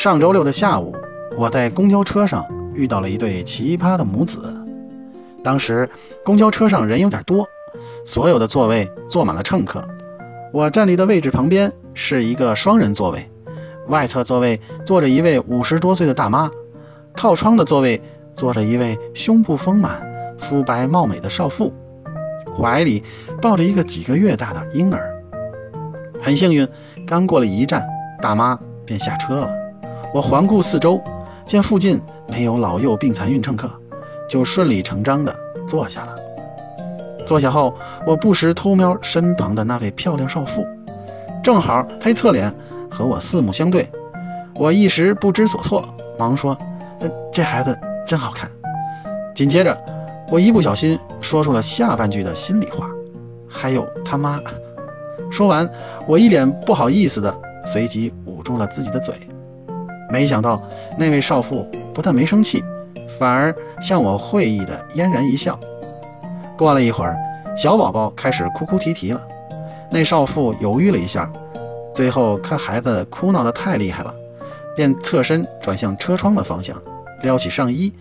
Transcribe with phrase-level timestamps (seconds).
[0.00, 0.96] 上周六的下午，
[1.36, 4.40] 我在公交车上遇到了一对奇葩的母子。
[5.44, 5.86] 当时
[6.24, 7.46] 公交车上人有点多，
[8.02, 9.86] 所有的座位坐满了乘客。
[10.54, 13.30] 我站立的位置旁边是一个双人座位，
[13.88, 16.50] 外侧座位坐着一位五十多岁的大妈，
[17.12, 18.00] 靠窗的座位
[18.32, 20.00] 坐着一位胸部丰满、
[20.38, 21.70] 肤白貌美的少妇，
[22.56, 23.04] 怀里
[23.42, 25.14] 抱着一个几个月大的婴儿。
[26.22, 26.66] 很幸运，
[27.06, 27.86] 刚过了一站，
[28.22, 29.59] 大妈便下车了。
[30.12, 31.00] 我环顾四周，
[31.46, 33.70] 见附近没有老幼病残孕乘客，
[34.28, 35.34] 就顺理成章地
[35.68, 36.16] 坐下了。
[37.24, 37.72] 坐下后，
[38.04, 40.66] 我不时偷瞄身旁的那位漂亮少妇，
[41.44, 42.52] 正好她一侧脸
[42.90, 43.88] 和我四目相对，
[44.56, 45.84] 我一时不知所措，
[46.18, 46.58] 忙说
[46.98, 48.50] ：“呃，这孩子真好看。”
[49.32, 49.76] 紧接着，
[50.28, 52.90] 我一不小心说出了下半句的心里话
[53.48, 54.40] ：“还有他妈。”
[55.30, 55.70] 说完，
[56.08, 57.32] 我一脸不好意思的，
[57.72, 59.14] 随即捂住了自己的嘴。
[60.10, 60.62] 没想到
[60.98, 62.62] 那位少妇不但没生气，
[63.18, 65.58] 反而向我会意的嫣然一笑。
[66.58, 67.16] 过了一会儿，
[67.56, 69.22] 小宝宝开始哭哭啼啼了。
[69.90, 71.30] 那少妇犹豫了一下，
[71.94, 74.14] 最后看孩子哭闹的太厉害了，
[74.76, 76.76] 便侧身转向车窗的方向，
[77.22, 77.92] 撩起上衣，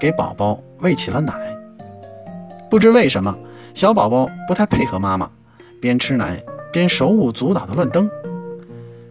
[0.00, 1.34] 给宝宝喂起了奶。
[2.70, 3.36] 不知为什么，
[3.74, 5.30] 小宝宝不太配合妈妈，
[5.80, 8.08] 边吃奶边手舞足蹈的乱蹬。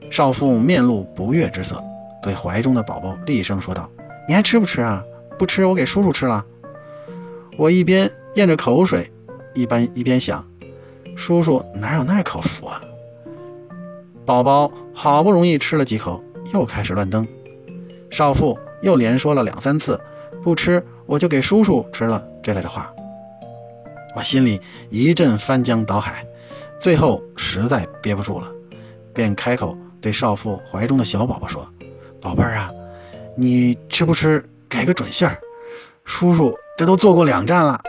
[0.10, 1.82] 少妇面露不悦之色。
[2.24, 3.90] 对怀中的宝宝厉声说道
[4.28, 5.04] ：“你还吃不吃啊？
[5.38, 6.46] 不吃，我给叔叔吃了。”
[7.58, 9.12] 我一边咽着口水，
[9.54, 10.44] 一边一边想
[11.16, 12.82] ：“叔叔哪有那口福啊？”
[14.26, 17.28] 宝宝好不容易吃了几口，又开始乱蹬。
[18.10, 20.00] 少妇又连说了两三次
[20.42, 22.92] ：“不吃，我就给叔叔吃了。”这类的话，
[24.16, 26.26] 我心里一阵翻江倒海，
[26.80, 28.52] 最后实在憋不住了，
[29.14, 31.68] 便开口对少妇怀中的小宝宝说。
[32.24, 32.72] 宝贝儿啊，
[33.36, 34.42] 你吃不吃？
[34.70, 35.38] 给个准信儿，
[36.06, 37.80] 叔叔这都坐过两站了。